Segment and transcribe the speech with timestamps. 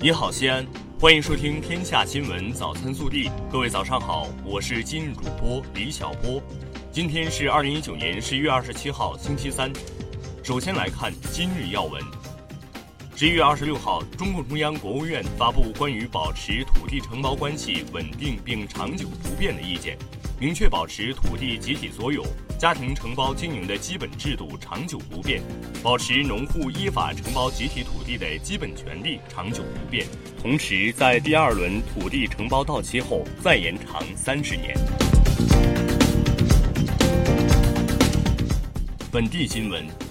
[0.00, 0.64] 你好，西安，
[1.00, 3.28] 欢迎收听《天下新闻早餐速递》。
[3.50, 6.40] 各位早上好，我是今日主播李小波。
[6.92, 9.72] 今天是二零一九年十一月二十七号，星期三。
[10.44, 12.00] 首先来看今日要闻。
[13.16, 19.98] 十一月二十六号，中共中央、国务院发布关于保持土地承包关系稳定并长久不变的意见，
[20.38, 22.24] 明确保持土地集体所有。
[22.58, 25.40] 家庭承包经营的基本制度长久不变，
[25.80, 30.04] 保持农户依法承包集体土地的基本权利长久不变，
[30.42, 34.76] 同时在第二轮土地承包到期后再延长三十年。
[39.12, 40.07] 本地新闻。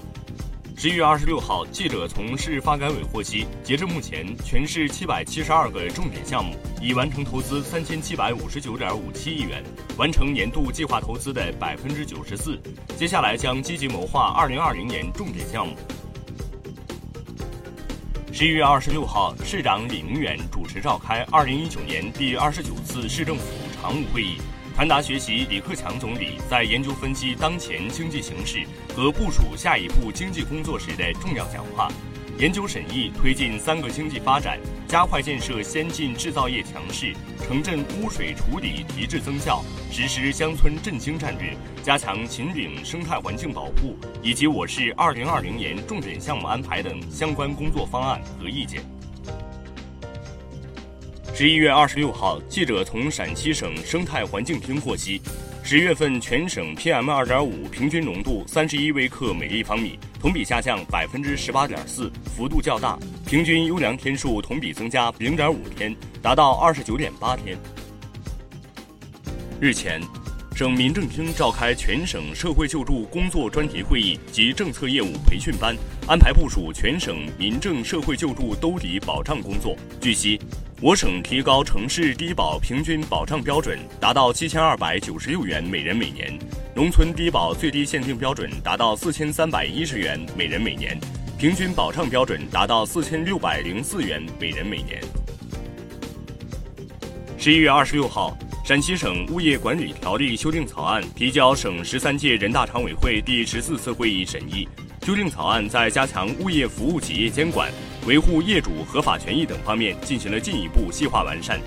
[0.80, 9.63] 十一月二十六号，记者从市发改委获悉，截至目前，全市七百七十二个重点项目已完成投资三千七百五十九点五七亿元，
[9.98, 12.62] 完成年度计划投资的百分之九十四。
[12.95, 15.76] 接下来将积极谋划二零二零年重点项目。
[18.31, 23.45] 十一月二十六号，市长李明远主持召开二零一九年第二十九次市政府
[23.81, 24.38] 常务会议。
[24.78, 28.64] 传达学习李克强总理在研究分析当前经济形势
[28.95, 31.92] 和部署下一步经济工作时的重要讲话，
[32.38, 37.11] 研究审议推进三个经济发展，加快建设先进制造业强市，
[37.44, 48.84] 城镇污水处理提质增效，实施乡村振兴战略，加强秦岭生态环境保护，以及我市二零二零年重点项目安排等相关工作方案和意见。
[51.38, 55.22] 十一月二十六号，记者从陕西省生态环境厅获悉，
[55.62, 62.98] 十月份全省 PM 二点五平均浓度三十一微克每立方米，同比下降百分之十八点四，幅度较大。
[63.28, 67.56] 平均优良天数同比增加零点五天，达到二十九点八天。
[69.62, 70.02] 日前，
[70.58, 75.75] 省民政厅召开全省社会救助工作专题会议及政策业务培训班，
[76.08, 79.75] 安排部署全省民政社会救助兜底保障工作。
[80.02, 80.41] 据悉。
[80.81, 86.40] 我省提高城市低保平均保障标准，达到七千二百九十六元每人每年；
[86.75, 91.00] 农村低保最低限定标准达到四千三百一十元每人每年，
[91.38, 95.00] 平均保障标准达到四千六百零四元每人每年。
[97.40, 104.67] 十一月二十六号，陕西省物业管理条例修订草案提交省十三届人大常委会第十四次会议审议。
[105.03, 107.72] 修订草案在加强物业服务企业监管。
[108.05, 111.61] 维护业主合法权益等方面进行了进一步细化完善。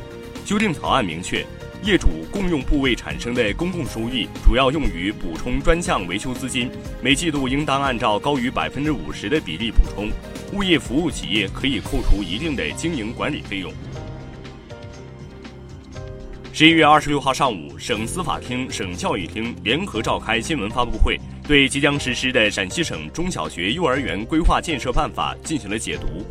[0.44, 1.42] 修订草案明确，
[1.82, 10.10] 业主共用部位产生的公共收益主要用于补充专项维修资金，每季度应当按照高于百分之五十的比例补充。
[10.52, 13.72] 物业服务企业可以扣除一定的经营管理费用。
[16.60, 26.22] 十一月二十六号上午，省司法厅、省教育厅联合召开新闻发布会，对即将实施的陕西省中小学幼儿园规划建设办法进行了解读。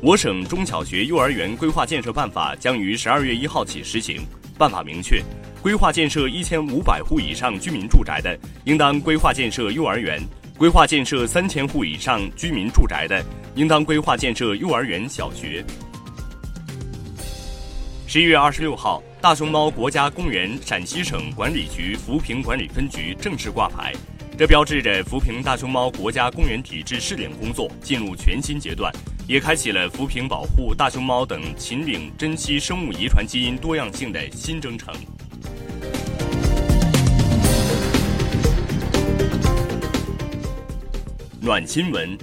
[0.00, 4.22] 我省中小学幼儿园规划建设办法将于十二月一号起实行。
[4.56, 5.22] 办法明确，
[5.60, 8.34] 规划建设一千五百户以上居民住宅的，
[8.64, 10.18] 应当规划建设幼儿园；
[10.56, 13.22] 规划建设三千户以上居民住宅的，
[13.54, 15.62] 应当规划建设幼儿园、小学。
[18.14, 19.02] 十一月二十六号。
[19.20, 23.92] 大熊猫国家公园陕西省管理局扶贫管理分局正式挂牌，
[24.38, 28.94] 这标志着扶贫大熊猫国家公园体制试点工作进入全新阶段，
[29.26, 34.94] 也开启了扶贫保护大熊猫等秦岭珍稀生物遗传基因多样性的新征程。
[41.40, 42.16] 暖新闻。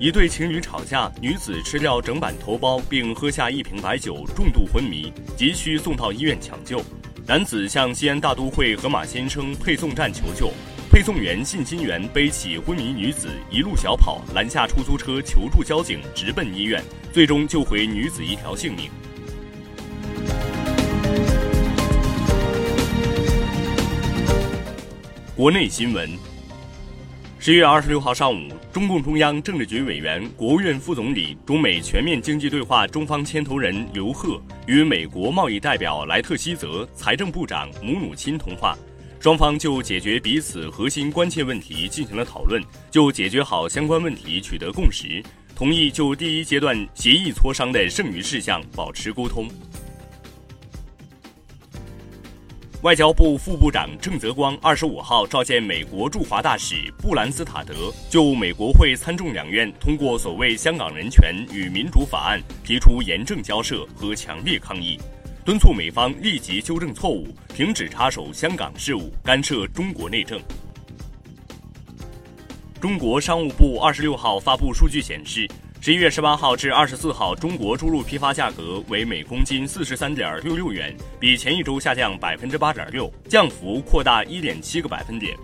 [0.00, 6.80] 一对情侣吵架，女子吃掉整板头孢并喝下一瓶白酒，重度昏迷，急需送到医院抢救。
[7.26, 10.52] 男子向西安大都会河马先生配送站求救，
[10.88, 16.80] 配送员信心源背起昏迷女子一路小跑，拦下出租车求助交警，直奔医院，
[17.12, 18.88] 最终救回女子一条性命。
[25.34, 26.08] 国内新闻。
[27.48, 28.46] 十月二十六号上午。
[28.74, 38.76] 中共中央政治局委员、国务院副总理、中美全面经济对话中方牵头人刘鹤与美国贸易代表莱特希泽、财政部长姆努钦通话，
[39.18, 45.24] 双方就解决彼此核心关切问题进行了讨论，就解决好相关问题取得共识，
[45.56, 49.48] 同意就第一阶段协议磋商的剩余事项保持沟通。
[52.82, 64.96] 外交部副部长郑泽光二十五号召见美国驻华大使布兰斯塔德，就美国会参众两院通过所谓《香港人权与民主法案》提出严正交涉和强烈抗议，
[65.44, 70.40] 敦促美方立即纠正错误，停止插手香港事务，干涉中国内政。
[72.80, 75.48] 中国商务部二十六号发布数据显示。
[75.80, 85.36] 十一月十八号至二十四号，中国猪肉批发价格为每公斤四十三点六六元，比前一周下降百分之八点六，降幅扩大一点七个百分点。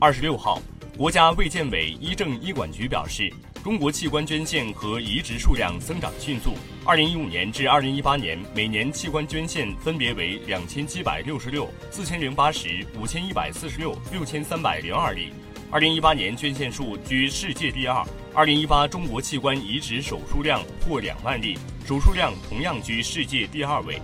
[0.00, 0.60] 二十六号，
[0.96, 3.30] 国家卫健委医政医管局表示，
[3.64, 6.52] 中国器官捐献和移植数量增长迅速。
[6.84, 15.32] 二零一五年至二零一八年，每年器官捐献分别为两千七百六十六、四千零八十、五千一百四十六、六千三百零二例。
[15.70, 18.06] 二零一八年捐献数居世界第二。
[18.34, 21.56] 二零一八中国器官移植手术量破两万例，
[21.86, 23.98] 手术量同样居世界第二位。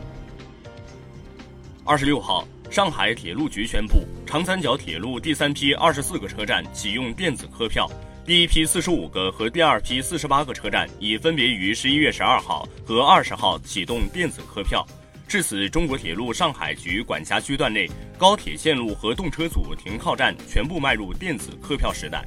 [1.85, 7.87] 二十六号，上海铁路局宣布，长三角铁路第三批二十四个车站启用电子客票，
[8.31, 14.87] 第一批四十五个和第二批四十八个车站已分别于十一月十二号和二十号启动电子客票。
[15.27, 22.25] 至此，中国铁路上海局管辖区段内高铁线路和动车组停靠站全部迈入电子客票时代。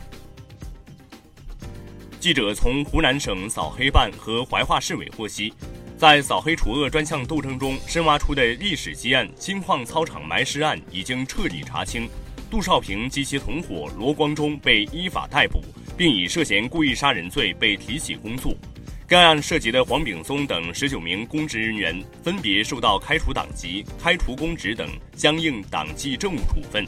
[2.19, 5.53] 记者从湖南省扫黑办和怀化市委获悉，
[5.97, 12.09] 在扫黑除恶专项斗争中深挖出的历史积案——金矿操场埋尸案已经彻底查清，
[12.51, 15.63] 杜少平及其同伙罗光忠被依法逮捕，
[15.98, 18.57] 并以涉嫌故意杀人罪被提起公诉。
[19.06, 26.86] 该案涉及的黄炳松等十九名公职人员分别受到开除党籍、开除公职等相应党纪政务处分，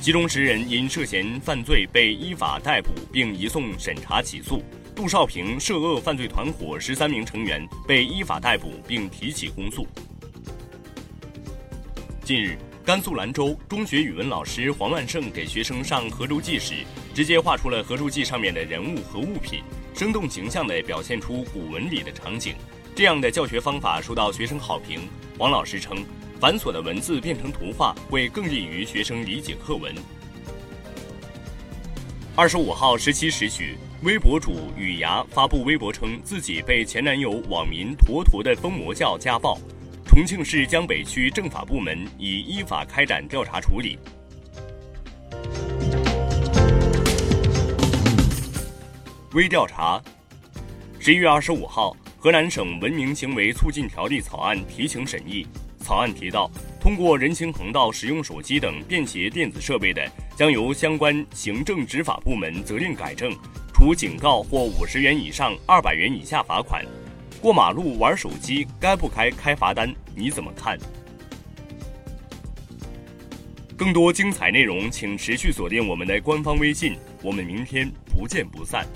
[0.00, 4.62] 其中十人因涉嫌犯罪被依法逮捕并移送审查起诉。
[4.94, 9.86] 杜少平涉恶犯罪团伙十三名成员被依法逮捕并提起公诉。
[12.22, 16.74] 近日，甘肃兰州中学语文老师黄万胜给学生上河州记时，
[17.14, 19.62] 直接画出了河州记上面的人物和物品。
[19.94, 22.56] 生动形象地表现出古文里的场景，
[22.92, 25.08] 这样的教学方法受到学生好评。
[25.38, 26.04] 王老师称，
[26.40, 29.94] 繁琐的文字变成图画会更利于学生理解课文。
[32.34, 39.56] 二十五号十七时许，微博主雨芽发布微博称自己被前男友网民坨坨的疯魔教家暴，
[40.14, 43.98] 重庆市江北区政法部门已依法开展调查处理。
[49.32, 49.98] 微调查。
[50.98, 55.46] 十一月二十五号，河南省文明行为促进条例草案提请审议。
[55.80, 60.06] 草案提到，通过人行横道使用手机等便携电子设备的，
[60.36, 63.32] 将由相关行政执法部门责令改正，
[63.72, 66.84] 处警告或五十元以上二百元以下罚款。
[67.42, 69.92] 过马路玩手机该不该开罚单？
[70.14, 70.78] 你怎么看？
[73.76, 76.96] 更多精彩内容，请持续锁定我们的官方微信。
[77.20, 78.86] 我们明天不见不散。